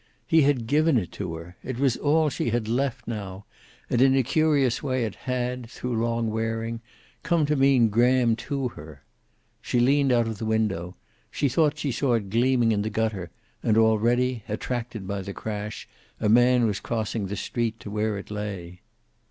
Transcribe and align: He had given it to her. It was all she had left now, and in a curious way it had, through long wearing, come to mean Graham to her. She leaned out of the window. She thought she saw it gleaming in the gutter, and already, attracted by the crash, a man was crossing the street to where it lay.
He 0.25 0.41
had 0.41 0.65
given 0.65 0.97
it 0.97 1.11
to 1.11 1.35
her. 1.35 1.57
It 1.63 1.77
was 1.77 1.95
all 1.95 2.29
she 2.31 2.49
had 2.49 2.67
left 2.67 3.07
now, 3.07 3.45
and 3.87 4.01
in 4.01 4.15
a 4.15 4.23
curious 4.23 4.81
way 4.81 5.05
it 5.05 5.13
had, 5.13 5.69
through 5.69 6.01
long 6.03 6.31
wearing, 6.31 6.81
come 7.21 7.45
to 7.45 7.55
mean 7.55 7.89
Graham 7.89 8.35
to 8.47 8.69
her. 8.69 9.03
She 9.61 9.79
leaned 9.79 10.11
out 10.11 10.27
of 10.27 10.39
the 10.39 10.45
window. 10.47 10.95
She 11.29 11.47
thought 11.49 11.77
she 11.77 11.91
saw 11.91 12.15
it 12.15 12.31
gleaming 12.31 12.71
in 12.71 12.81
the 12.81 12.89
gutter, 12.89 13.29
and 13.61 13.77
already, 13.77 14.41
attracted 14.49 15.07
by 15.07 15.21
the 15.21 15.33
crash, 15.35 15.87
a 16.19 16.27
man 16.27 16.65
was 16.65 16.79
crossing 16.79 17.27
the 17.27 17.35
street 17.35 17.79
to 17.81 17.91
where 17.91 18.17
it 18.17 18.31
lay. 18.31 18.81